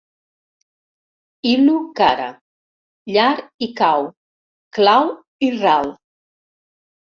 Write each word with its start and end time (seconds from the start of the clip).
Il·lu 1.49 1.75
cara— 1.99 2.29
llar 3.13 3.29
i 3.67 3.69
cau, 3.83 4.09
clau 4.81 5.15
i 5.51 5.55
ral. 5.63 5.97